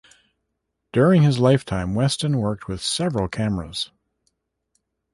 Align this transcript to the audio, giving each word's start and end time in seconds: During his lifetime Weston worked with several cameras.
During 0.91 1.21
his 1.21 1.37
lifetime 1.37 1.93
Weston 1.93 2.37
worked 2.39 2.67
with 2.67 2.81
several 2.81 3.27
cameras. 3.27 3.91